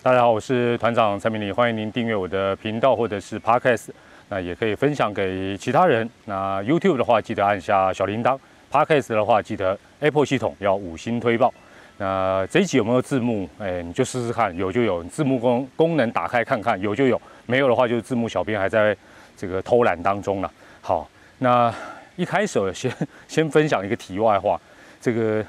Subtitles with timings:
[0.00, 3.88] 大家好，我是团长蔡明礼，欢迎您订阅我的频道或者是 Podcast，
[4.28, 6.08] 那也可以分享给其他人。
[6.26, 8.38] 那 YouTube 的话，记得按下小铃铛
[8.70, 11.52] ；Podcast 的话，记得 Apple 系统要五星推报。
[11.96, 13.48] 那这一集有没有字幕？
[13.58, 18.96] 哎，你就试试看，有就有字幕功功能打开看看，有就有，没有的话就是字幕小编还在
[19.36, 20.50] 这个偷懒当中了。
[20.80, 21.74] 好，那
[22.14, 22.92] 一开始先
[23.26, 24.58] 先分享一个题外话，
[25.00, 25.44] 这个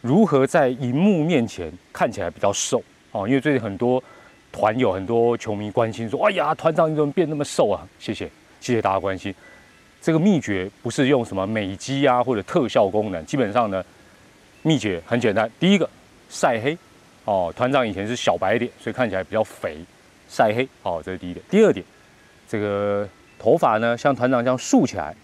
[0.00, 2.80] 如何在荧幕面前看起来比较瘦
[3.12, 3.26] 哦？
[3.26, 4.02] 因为最近很多
[4.52, 9.34] 团友、很多球迷关心说：“哎呀，团长你怎么变那么瘦啊？”谢谢，谢谢大家关心。
[10.00, 13.84] 这个秘诀不是用什么美肌啊或者特效功能，基本上呢。
[14.62, 15.88] 秘诀很简单，第一个
[16.28, 16.76] 晒黑
[17.24, 19.78] 哦，团长以前是小白脸，所以看起来比较肥，
[20.28, 21.42] 晒黑哦，这是第一点。
[21.48, 21.82] 第二点，
[22.46, 25.16] 这个头发呢像团长这样竖起来，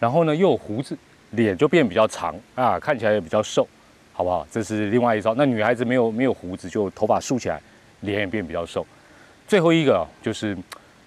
[0.00, 0.96] 然后呢又有胡子，
[1.32, 3.68] 脸就变比较长啊，看起来也比较瘦，
[4.14, 4.46] 好不好？
[4.50, 5.34] 这是另外一招。
[5.34, 7.60] 那女孩子没有没有胡子，就头发竖起来，
[8.00, 8.86] 脸也变比较瘦。
[9.46, 10.56] 最后一个就是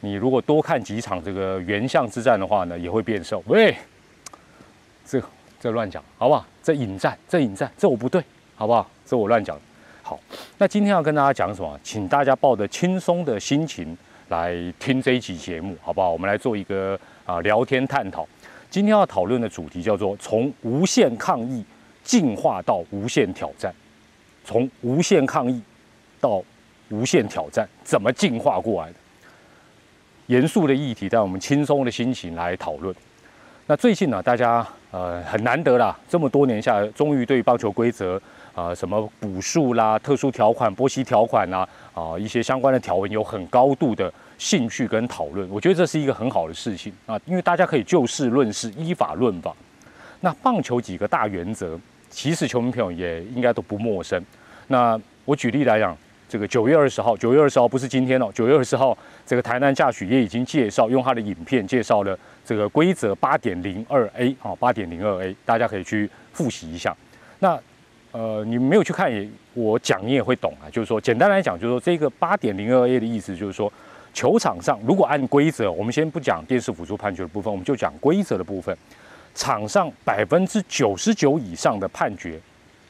[0.02, 3.44] 你如果多看几场这个原相之战的话呢，也会变瘦。
[3.48, 3.76] 喂，
[5.04, 5.20] 这。
[5.60, 6.46] 这乱讲好不好？
[6.62, 8.24] 这引战，这引战，这我不对，
[8.54, 8.88] 好不好？
[9.04, 9.60] 这我乱讲。
[10.04, 10.20] 好，
[10.60, 11.80] 那今天要跟大家讲什么？
[11.84, 13.98] 请大家抱着轻松的心情
[14.30, 16.12] 来听这一集节目，好不好？
[16.12, 18.26] 我们来做一个啊聊天探讨。
[18.70, 21.66] 今天要讨论的主题叫做从无限抗议
[22.08, 23.74] 进化到无限挑战。
[24.46, 25.62] 从无限抗议
[26.22, 26.42] 到
[26.88, 28.96] 无限挑战，怎么进化过来的？
[30.28, 32.96] 严肃的议题，但我们轻松的心情来讨论。
[33.66, 38.22] 那最近呢，大家呃很难得啦，这么多年下来，终于对棒球规则
[38.56, 45.46] 啊，什么补数啦、特殊条款、波西条款呐啊，一些相关的条文有很高度的兴趣跟讨论。
[45.50, 49.54] 我觉得这是一个很好的事情啊，因为大家可以就事论事，依法论法。
[50.22, 51.78] 那棒球几个大原则，
[52.18, 54.20] 其实球迷朋友也应该都不陌生。
[54.70, 55.96] 那我举例来讲。
[56.30, 66.94] 这个九月二十号，九月二十号不是今天哦，九月二十号，这个台南驾许也已经介绍，用他的影片介绍了这个规则八点零二 A 啊，八点零二 A，大家可以去复习一下。
[67.40, 67.58] 那
[68.12, 70.68] 呃，你没有去看也，我讲你也会懂啊。
[70.70, 73.72] 就是说，简单来讲，就是说这个八点零二 A 的意思就是说，
[74.14, 78.78] 球场上如果按规则，我们先不讲电视辅助判决的部分，我们就讲规则的部分，
[79.38, 82.42] 场上百分之九十九以上的判决。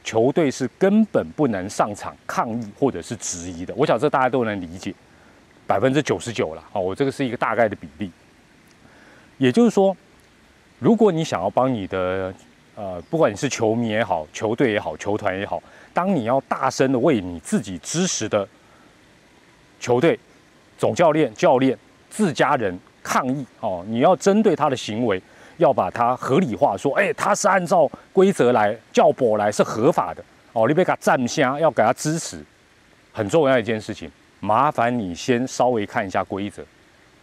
[0.02, 4.94] 球队是根本不能上场抗议或者是质疑的，我想这大家都能理解，
[5.66, 6.64] 百分之九十九了。
[6.72, 8.10] 好，我这个是一个大概的比例。
[9.36, 9.94] 也就是说，
[10.78, 12.32] 如果你想要帮你的
[12.74, 18.48] 呃，不管你是球迷也好，球队也好，球团也好，当你要大声的为你自己支持的
[19.78, 20.18] 球队、
[20.78, 21.76] 总教练、教练、
[22.08, 25.20] 自家人抗议哦，你要针对他的行为。
[25.58, 30.66] 要把它合理化，说，哎，他是按照规则来叫博来是合法的哦。
[30.66, 32.42] 你别给他站下，要给他支持，
[33.12, 34.10] 很重要一件事情。
[34.40, 36.64] 麻烦你先稍微看一下规则。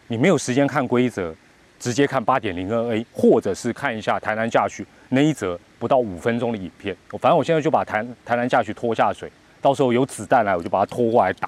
[0.08, 1.34] 你没有时间看规则，
[1.80, 6.96] 直接看八点零二 A，或者是看一下台南驾训那一则不到五分钟的影片。
[7.12, 9.32] 我反正我现在就把台台南驾训拖下水，
[9.62, 11.48] 到时候有子弹来，我就把它拖过来打。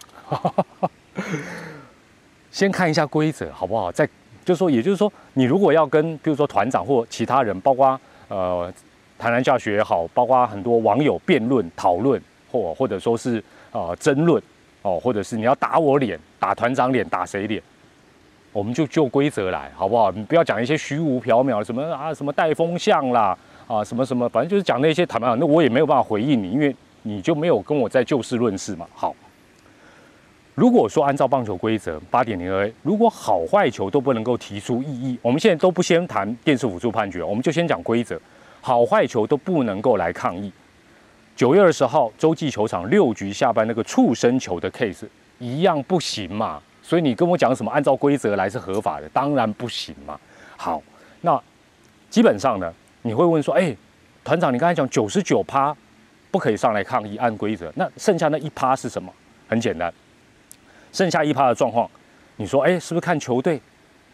[2.50, 3.92] 先看一下规则好不好？
[3.92, 4.08] 再。
[4.48, 8.00] 就是说，也就是说，你如果要跟，比如说团长或其他人，包括
[8.30, 8.74] 呃，
[9.20, 13.44] 台南教学也好，包括很多网友辩论、讨论，或或者说是
[13.74, 14.42] 呃争论，
[14.84, 17.62] 哦，或者是你要打我脸、打团长脸、打谁脸，
[18.54, 20.10] 我们就就规则来，好不好？
[20.12, 23.38] 你不要讲一些虚无缥缈，什么啊，什么带风向啦，
[23.68, 28.88] 啊，什么什么，反正就是讲那些坦白，那我也没有办法回应你，因为你就没有跟我在就事论事嘛。
[28.96, 29.14] 好。
[30.58, 38.20] 如果说按照棒球规则八点零二，如果好坏球都不能够提出异议，我们现在都不先谈电视辅助判决，我们就先讲规则，
[38.60, 40.52] 好坏球都不能够来抗议。
[41.36, 45.06] 九月二十号洲际球场六局下半那个触身球的 case
[45.38, 46.60] 一样不行嘛？
[46.82, 50.20] 所以你跟我讲什么按照规则来是合法的，当然不行嘛。
[50.56, 50.82] 好，
[51.22, 51.40] 那
[52.10, 53.78] 基本上呢，你会问说，哎，
[54.24, 55.78] 团长，你刚才讲九十九趴
[56.32, 59.14] 不可以上来抗议按规则，那剩下那一趴是什么？
[59.48, 59.94] 很简单。
[60.98, 61.88] 剩下一趴的状况，
[62.38, 63.62] 你说，哎，是不是看球队？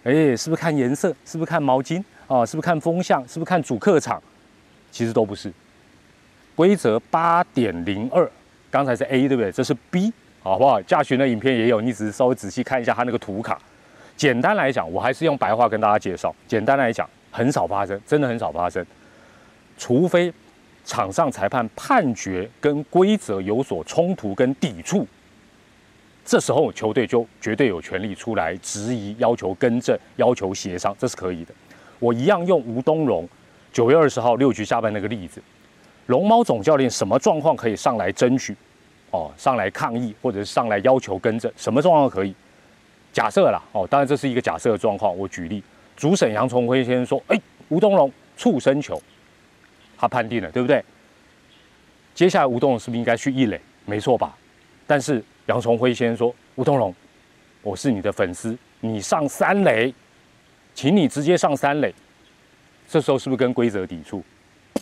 [0.04, 1.16] 哎，是不是看颜色？
[1.24, 2.04] 是不是看毛巾？
[2.28, 3.26] 啊，是不是看风向？
[3.26, 4.22] 是不是看主客场？
[4.92, 5.50] 其实都不是。
[6.58, 8.30] 规则八点零二，
[8.70, 9.50] 刚才是 A 对不对？
[9.50, 10.82] 这是 B，好不好？
[10.82, 13.58] 驾训的影片也有，你只是稍微仔细看一下他那个图卡。
[14.18, 16.36] 简单来讲，我还是用白话跟大家介绍。
[16.46, 18.86] 简单来讲，很少发生，真的很少发生，
[19.78, 20.34] 除非
[20.84, 25.08] 场上裁判判决跟规则有所冲突跟抵触。
[26.26, 31.54] 这时候球队就绝对有权利出来质疑、要求更正、要求协商，这是可以的。
[32.00, 33.28] 我一样用吴东荣
[33.72, 35.42] 九月二十号六局下半那个例子，
[36.08, 38.56] 龙猫总教练什么状况可以上来争取？
[39.12, 42.34] 哦上来抗议，或者是上来要求更正，什么状况可以？
[43.12, 45.16] 假设啦，哦，当然这是一个假设的状况。
[45.16, 45.62] 我举例，
[45.96, 49.00] 主审杨崇辉先生说：“哎，吴东荣触身球，
[49.96, 50.84] 他判定了，对不对？
[52.16, 53.62] 接下来吴东荣是不是应该去一垒？
[53.86, 54.36] 没错吧？
[54.88, 56.94] 但是杨崇辉先说：吴东龙，
[57.62, 59.94] 我是你的粉丝，你上三垒，
[60.74, 61.94] 请你直接上三垒。
[62.88, 64.24] 这时候是不是跟规则抵触？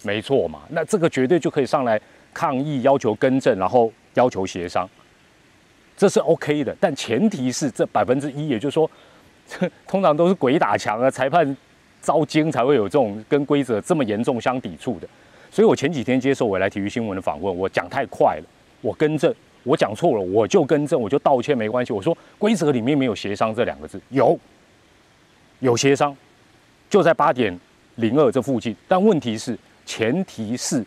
[0.03, 1.99] 没错嘛，那这个绝对就可以上来
[2.33, 4.87] 抗议，要求更正，然后要求协商。”
[5.97, 8.89] 这是 OK 的，但前提是这百分之一，也就是说，
[9.87, 11.55] 通常都是鬼打墙啊，裁判
[12.01, 15.07] 遭惊才会有这种跟规则这么严重相抵触的。
[15.51, 18.43] 所以我前几天接受未来体育新闻的访问，我讲太快了，
[18.81, 19.31] 我更正，
[19.63, 21.93] 我讲错了，我就更正，我就道歉，没关系。
[21.93, 24.37] 我说规则里面没有协商这两个字，有，
[25.59, 26.15] 有协商，
[26.89, 27.57] 就在八点
[27.95, 28.75] 零二这附近。
[28.87, 30.85] 但问题是，前提是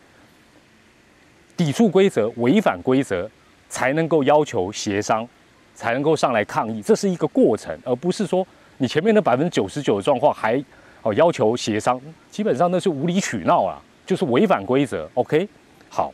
[1.57, 3.31] 抵触规则、违反规则。
[3.67, 5.27] 才能够要求协商，
[5.75, 8.47] 才能够上来抗议，这是一个过程，而不是说
[8.79, 10.63] 你前面的百分之九十九的状况还
[11.03, 12.01] 哦要求协商，
[12.31, 15.11] 基本上那是无理取闹啊，就是违反规则。
[15.15, 15.49] OK，
[15.89, 16.13] 好，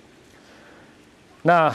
[1.42, 1.68] 那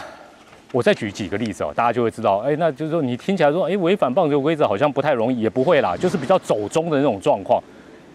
[0.75, 7.63] 我再举几个例子哦，大家就会知道，哎，那就是说你听起来说，哎，违反棒球规则好像不太容易，也不会啦，就是比较走中的那种状况。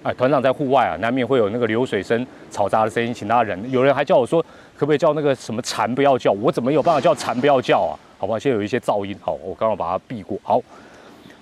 [0.03, 3.71] 哎，团长在户外啊，难免会有那个流水声、嘈杂的声音，请大家忍。
[3.71, 4.45] 有人还叫我说。
[4.77, 6.33] 可不可以叫那个什么蝉不要叫？
[6.33, 7.93] 我怎么有办法叫蝉不要叫啊？
[8.19, 8.39] 好不好？
[8.39, 10.39] 现在有一些噪音，好，我刚刚把它避过。
[10.43, 10.59] 好，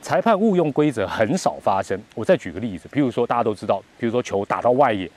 [0.02, 1.96] 裁判误用规则很少发生。
[2.16, 5.08] 我再举个例子，比如说大家都知道，比如说球打到外野，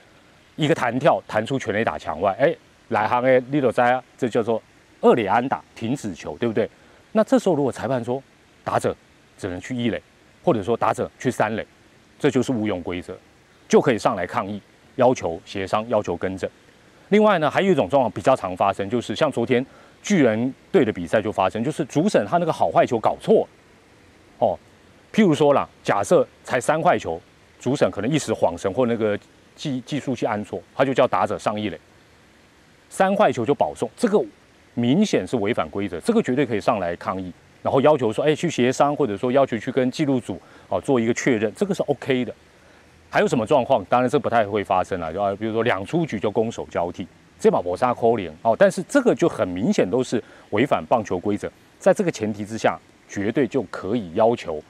[0.54, 2.54] 一个弹跳弹出全垒打墙外，哎，
[2.90, 4.62] 来行哎，little 灾啊，这叫做
[5.02, 6.68] 二垒安打停止球，对不对？
[7.12, 8.22] 那这时候如果裁判说
[8.64, 8.96] 打者
[9.36, 10.00] 只能去一垒，
[10.42, 11.66] 或者说打者去三垒，
[12.18, 13.14] 这就是误用规则，
[13.68, 14.58] 就可以上来抗议，
[14.96, 16.48] 要求协商，要求更正。
[17.10, 19.64] 另外呢，还有一种状况比较常发生，就是像昨天
[20.02, 23.46] 巨人队的比赛就发生，就是主审他那个好坏球搞错，
[24.38, 24.58] 哦，
[25.12, 27.20] 譬如说啦，假设才三块球，
[27.60, 29.18] 主审可能一时恍神或那个
[29.54, 31.78] 计计数器按错，他就叫打者上一垒，
[32.88, 34.18] 三块球就保送，这个
[34.74, 37.32] 明显是违反规则，这个绝对可以上来抗议，
[37.62, 42.34] 然后要求说，哎，去协商，或者说要求去跟记录组哦做一个确认，这个是 OK 的。
[43.10, 43.84] 还有什么状况？
[43.90, 47.06] 当然这不太会发生了，就啊，比如说两出局就攻守交替，
[47.38, 48.56] 这把搏杀扣连哦。
[48.58, 54.62] 但是这个就很明显都是违反棒球规则，在这个前提之下，绝对就可以要求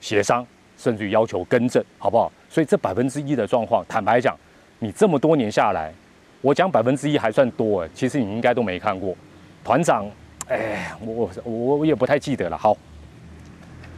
[0.00, 0.46] 协商，
[0.78, 2.32] 甚至于要求更正，好不好？
[2.48, 4.34] 所以这百分之一的状况，坦白讲，
[4.78, 5.92] 你这么多年下来，
[6.40, 9.14] 我讲百分之一还算多哎，其实你应该都没看过。
[9.66, 10.08] 团长，
[10.46, 12.56] 哎，我我我也不太记得了。
[12.56, 12.76] 好，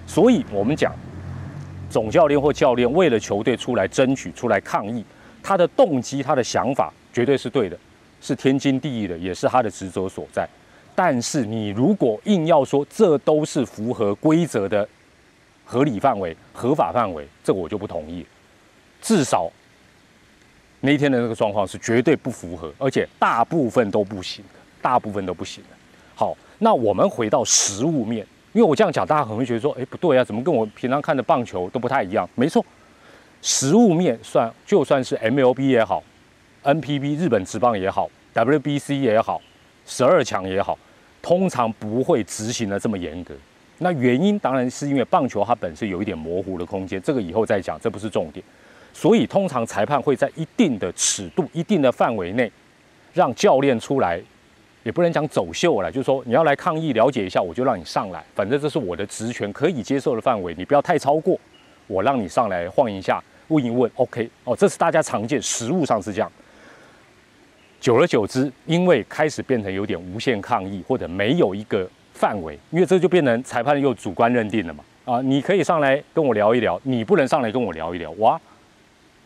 [0.06, 0.90] 所以我们讲。
[1.90, 5.04] 总教练或教练为了球队出来争取、出来抗议，
[5.42, 7.78] 他的动机、他的想法绝对是对的，
[8.20, 10.46] 是天经地义的，也是他的职责所在。
[10.94, 14.86] 但是你如果硬要说这都是符合规则的
[15.64, 18.24] 合理范围、合法范围，这个我就不同意。
[19.00, 19.50] 至少
[20.80, 24.44] 那一天的那个状况是绝对不符合，而且大部分都不行，
[24.80, 25.76] 大部分都不行的。
[26.14, 28.26] 好，那我们回到实物面。
[28.54, 32.28] 因为我这样讲，大家可能会觉得说，哎，不对啊，怎么跟我平常看的棒球都不太一样？
[32.34, 32.64] 没错，
[33.42, 36.02] 实物面算，就算是 MLB 也好
[36.64, 39.40] ，NPB 日本职棒也好，WBC 也好，
[39.84, 40.76] 十二强也好，
[41.20, 43.34] 通常不会执行的这么严格。
[43.80, 48.44] 那原因当然是因为棒球它本身有一点模糊的空间，这个以后再讲，这不是重点。
[48.94, 52.50] 所以通常裁判会在一定的尺度、一定的范围内，
[53.12, 54.20] 让教练出来。
[54.88, 61.38] 也不能讲走秀了，就是说你要来抗议了解一下，我就让你上来，反正这是我的职权可以接受的范围，你不要太超过，
[61.86, 66.32] 我让你上来晃一下，问一问，OK，哦，这是大家常见，实物上是这样。
[67.78, 78.40] 久而久之，因为开始变成有点无限抗议，或者没有一个范围，因为这就变成裁判又主观认定了嘛，啊，你可以上来跟我聊一聊，你不能上来跟我聊一聊，哇，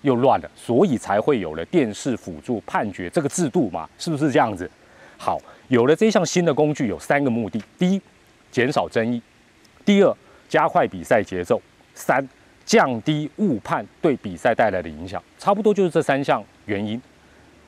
[0.01, 4.69] 又乱了，所以才会有了电视辅助判决这个制度嘛，是不是这样子？
[5.23, 5.41] 好。
[5.69, 8.03] 有了这项新的工具，有三个目的：第一，
[8.51, 9.21] 减少争议；
[9.85, 10.13] 第二，
[10.49, 11.57] 加快比赛节奏；
[11.95, 12.29] 三，
[12.65, 15.23] 降低误判对比赛带来的影响。
[15.39, 17.01] 差不多就是这三项原因。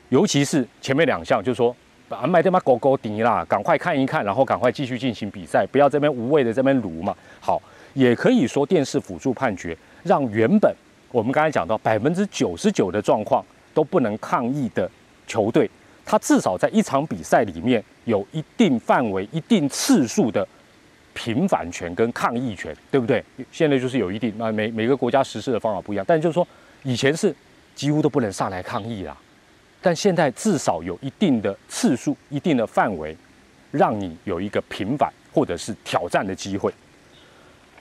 [0.09, 1.73] 尤其是前面两项，就是说，
[2.09, 7.15] 啊，买他妈狗狗迪啦，赶快看一看，然后赶快继续进行比赛，不要这边无谓的这边撸嘛。
[7.39, 7.59] 好，
[7.93, 10.75] 也可以说电视辅助判决，让原本
[11.11, 13.43] 我们刚才讲到百分之九十九的状况
[13.73, 14.87] 都不能抗议的
[15.25, 15.67] 球队。
[16.05, 20.47] 他至少在一场比赛里面有一定范围、一定次数的
[21.13, 23.23] 平反权跟抗议权，对不对？
[23.51, 26.47] 现在就是有一定啊，每每个国家实施的方法不一样，但就是说，
[26.83, 27.35] 以前是
[27.73, 29.17] 几乎都不能上来抗议啦，
[29.81, 33.17] 但现在至少有一定的次数、一定的范围，
[33.71, 36.71] 让你有一个平反或者是挑战的机会。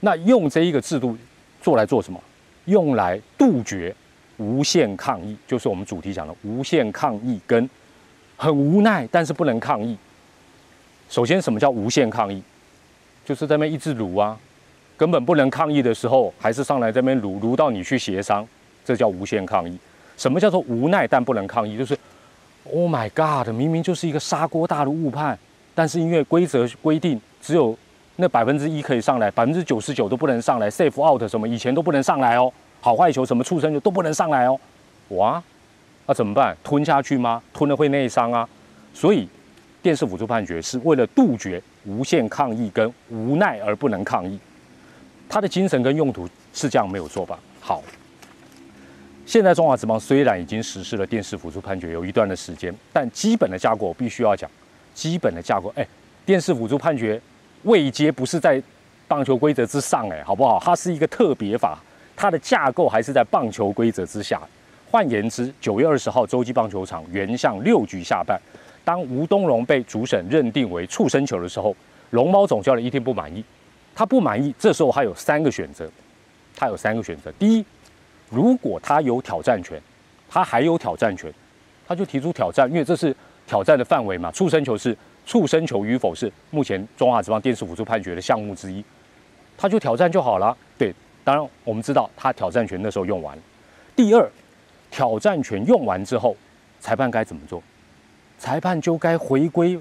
[0.00, 1.16] 那用这一个制度
[1.61, 2.19] 做来做什么？
[2.66, 3.95] 用来杜绝
[4.38, 7.69] 无限抗议，就是我们主题讲的无限抗议跟
[8.44, 9.96] 很无奈，但是不能抗议。
[11.08, 12.42] 首先，什么叫无限抗议？
[13.24, 14.38] 就是在那边一直撸啊，
[14.98, 18.46] 根本不能抗议的时候，还是上来这边撸撸到你去协商，
[18.84, 19.78] 这叫无限抗议。
[20.18, 21.78] 什么叫做无奈但不能抗议？
[21.78, 21.96] 就是
[22.70, 25.38] Oh my God，明明就是一个砂锅大的误判，
[25.74, 27.74] 但是因为规则规定只有
[28.16, 34.60] 那百分之一可以上来，百分之九十九都不能上来，safe out 什么以前都不能上来哦，好坏球什么畜生球都不能上来哦，
[35.08, 35.42] 哇，
[36.06, 36.56] 那怎么办？
[36.62, 37.42] 吞下去吗？
[37.52, 38.49] 吞了会内伤啊，
[38.92, 39.28] 所以。
[39.82, 44.40] 电视辅助判决是为了杜绝无限抗议跟无奈而不能抗议，
[45.28, 47.38] 它的精神跟用途是这样没有错吧？
[47.61, 47.82] 好，
[49.26, 54.50] 现在中华职棒虽然已经实施了电视辅助判决有一段的时间，但基本的架构我必须要讲，
[54.94, 55.87] 基本的架构，哎，
[56.25, 57.20] 电视辅助判决
[57.64, 58.62] 位阶不是在
[59.06, 60.58] 棒球规则之上，哎，好不好？
[60.64, 61.78] 它是一个特别法，
[62.16, 64.40] 它的架构还是在棒球规则之下。
[64.94, 68.40] 换言之，九月二十号洲际棒球场原向六局下半。
[68.84, 71.74] 当吴东荣被主审认定为触身球的时候，
[72.10, 73.44] 龙猫总教练一定不满意。
[73.92, 75.90] 他不满意，这时候他有三个选择，
[76.54, 77.32] 他有三个选择。
[77.40, 77.64] 第一，
[78.30, 79.82] 如果他有挑战权，
[80.30, 81.28] 他还有挑战权，
[81.88, 83.12] 他就提出挑战，因为这是
[83.48, 84.30] 挑战的范围嘛。
[84.30, 84.96] 触身球是
[85.26, 88.84] 触身球与否是目前中华职棒电视辅助判决的项目之一，
[89.58, 90.56] 他就挑战就好了。
[90.78, 93.36] 对，当然我们知道他挑战权那时候用完。
[93.96, 94.30] 第二，
[94.94, 96.36] 挑战权用完之后，
[96.78, 97.60] 裁判该怎么做？
[98.38, 99.76] 裁判就该回归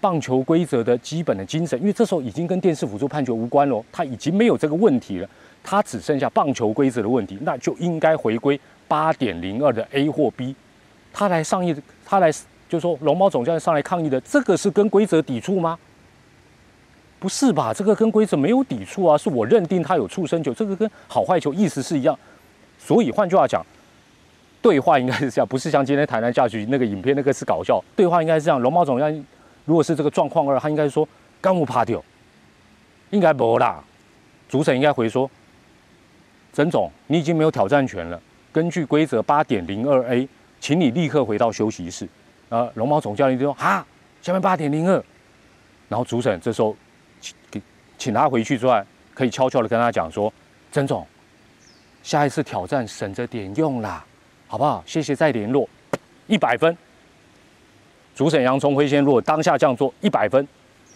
[0.00, 5.30] 棒球规则的基本的精神，因为这时候已经跟电视辅助判决无关了，他已经没有这个问题了，
[5.62, 10.56] 他只剩下棒球规则的问题，那就应该回归八点零二的 A 或 B。
[11.12, 11.72] 他来上议，
[12.04, 12.28] 他来
[12.68, 15.78] 就说龙猫总教练上来抗议的，这个是跟规则抵触吗？
[17.20, 17.72] 不是吧？
[17.72, 22.18] 这个跟规则没有抵触啊，是我认定他有触身球，这个跟好坏球意思是一样。
[22.80, 23.64] 所以换句话讲。
[24.62, 27.82] 对话应该是这样，不是像今天台南下去那个影片那个是搞笑。
[27.96, 29.08] 对话应该是这样，龙猫总要
[29.64, 31.08] 如果是这个状况二，他应该说
[31.40, 32.02] 干物怕掉，
[33.10, 33.82] 应该不啦。
[34.48, 35.30] 主审应该回说，
[36.52, 38.20] 曾总，你已经没有挑战权了。
[38.52, 42.08] 根据规则八点零二 A，请你立刻回到休息室。
[42.48, 43.86] 呃，龙猫总教练就说哈，
[44.20, 45.02] 下面八点零二。
[45.88, 46.76] 然后主审这时候
[47.20, 47.62] 请给
[47.96, 50.32] 请他回去之外，可以悄悄的跟他讲说，
[50.72, 51.06] 曾总，
[52.02, 54.04] 下一次挑战省着点用啦。
[54.50, 54.82] 好不好？
[54.84, 55.68] 谢谢再联络，
[56.26, 56.76] 一百分。
[58.16, 60.44] 主审杨聪辉先如果当下这样做，一百分，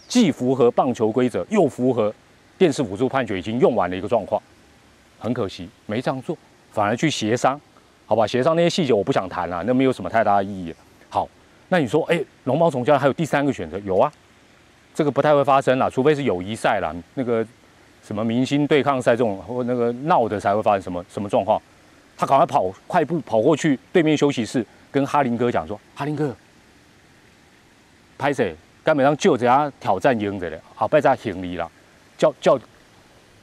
[0.09, 2.13] 既符合棒球规则，又符合
[2.57, 4.41] 电视辅助判决已经用完的一个状况。
[5.17, 6.37] 很可惜没这样做，
[6.73, 7.57] 反而去协商，
[8.05, 8.27] 好吧？
[8.27, 10.75] 协商那些细节我不想谈了，那没有什么太大的意义。
[11.07, 11.25] 好，
[11.69, 13.79] 那你说，哎，龙猫总教练还有第三个选择？
[13.79, 14.11] 有啊，
[14.93, 17.47] 这个不太会发生了，除非是友谊赛了，那个
[18.03, 21.57] 什么明星对抗赛这种或那个闹的才会发生什么什么状况。
[22.17, 26.35] 他赶快跑，快步跑过去对面休息室，跟哈林哥讲说：“哈林哥，
[28.17, 28.55] 拍谁？
[28.83, 31.69] 根本上就这样挑战赢的了，好，拜在行李了，
[32.17, 32.57] 叫叫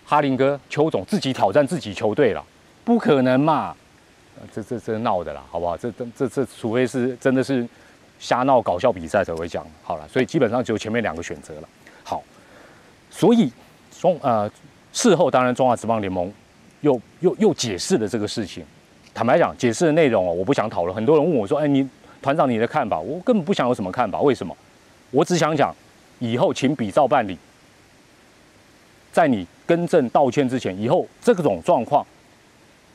[0.07, 2.43] 哈林哥、邱总自己挑战自己球队了，
[2.85, 3.75] 不可能嘛？
[4.55, 5.77] 这这这闹的啦，好不好？
[5.77, 7.69] 这这这这，除非是真的是
[8.19, 10.09] 瞎闹搞笑比赛才会讲好了。
[10.09, 11.69] 所以基本上只有前面两个选择了。
[12.05, 12.23] 好，
[13.11, 13.53] 所以
[14.01, 14.51] 中呃
[14.93, 16.33] 事后当然中华职棒联盟。
[16.83, 18.65] 又又又解释了这个事情，
[19.13, 20.95] 坦白讲，解释的内容哦，我不想讨论。
[20.95, 21.89] 很多人问我说：“哎，你
[22.21, 24.21] 团长你的看法？”我根本不想有什么看法。
[24.21, 24.57] 为什么？
[25.11, 25.75] 我只想讲，
[26.19, 27.37] 以后请比照办理。
[29.13, 32.07] 在你更正道歉之前，以后这种状况，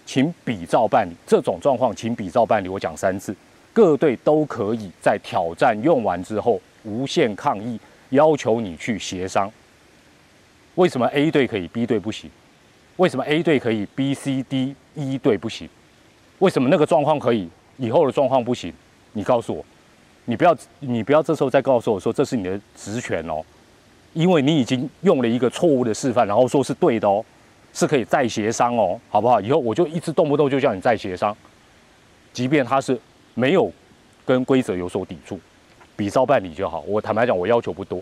[0.05, 1.13] 请比照办理。
[1.27, 2.67] 这种状况，请比照办理。
[2.67, 3.35] 我讲三次，
[3.71, 7.79] 各队都可以在挑战用完之后无限抗议，
[8.09, 9.51] 要求你去协商。
[10.73, 12.29] 为什么 A 队可以，B 队不行？
[12.97, 15.69] 为什么 A 队可以，B、C、D、E 队不行？
[16.39, 18.73] 为什么那个状况可以，以后的状况不行？
[19.13, 19.63] 你告诉我，
[20.25, 23.43] 你不要，你不要这时候再告诉我说这是你的职权哦，
[24.13, 27.23] 因为你已经用了一个错误的示范，然后说是对的哦，
[27.71, 29.39] 是可以再协商哦，好不好？
[29.39, 31.35] 以后我就一直动不动就叫你再协商，
[32.33, 32.99] 即便他是
[33.35, 33.71] 没有
[34.25, 35.39] 跟规则有所抵触，
[35.95, 36.83] 比照办理就好。
[36.87, 38.01] 我坦白讲，我要求不多。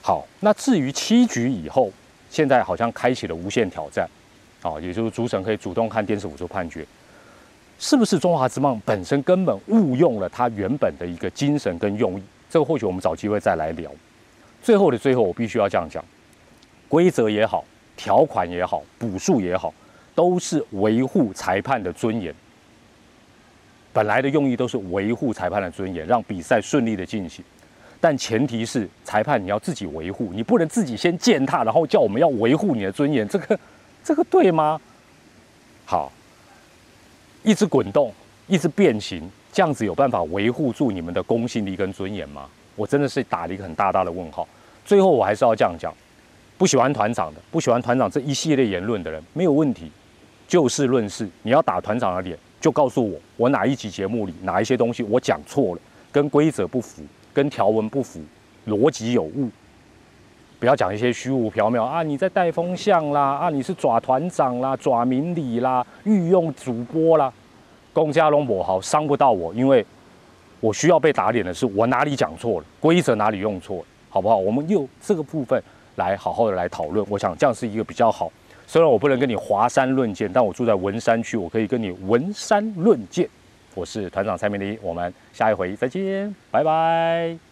[0.00, 1.92] 好，那至于七局以后。
[2.30, 4.08] 现在好像开启了无限挑战，
[4.62, 6.86] 啊，也就是主审可以主动看电视辅助判决，
[7.78, 12.22] 是不是中华之梦本身根本误用了它原本的一个精神跟用意？
[12.50, 13.90] 这个或许我们找机会再来聊。
[14.62, 16.04] 最后的最后，我必须要这样讲：
[16.88, 17.64] 规则也好，
[17.96, 19.72] 条款也好，补数也好，
[20.14, 22.34] 都是维护裁判的尊严。
[23.92, 27.44] 本来的用意都是维护裁判的尊严，让比赛顺利的进行。
[28.00, 33.58] 但前提是裁判你要自己维护，你不能自己先践踏，然后叫我们要维护你的尊严，这个
[34.04, 34.80] 这个对吗？
[35.84, 36.12] 好，
[37.42, 38.12] 一直滚动，
[38.46, 42.46] 一直变形，这样子有办法维护住你们的公信力跟尊严吗？
[42.76, 44.46] 我真的是打了一个很大大的问号。
[44.84, 45.92] 最后我还是要这样讲，
[46.56, 49.90] 不喜欢团长的，不喜欢团长这一系列言论的人，没有问题，
[50.46, 55.80] 就事论事，你要打团长的脸，就告诉我，我哪一集节目里哪一些东西我讲错了，
[56.12, 57.02] 跟规则不符。
[57.38, 58.18] 跟条文不符，
[58.66, 59.48] 逻辑有误，
[60.58, 62.02] 不要讲一些虚无缥缈啊！
[62.02, 67.32] 你在带风向啦，啊，你是抓团长啦，抓明理啦，御用主播啦，
[67.92, 69.86] 公家龙博好伤不到我，因为
[70.58, 74.36] 我需要被打脸的是我哪里讲错了，规则哪里用错了，好不好？
[74.36, 75.62] 我们用这个部分
[75.94, 78.32] 来好好的来讨论，我想这样是一个比较好。
[78.66, 83.28] 虽然我不能跟你华山论剑，但我住在文山区，我可以跟你文山论剑。
[83.78, 87.47] 我是团长蔡明黎，我们下一回再见，拜拜。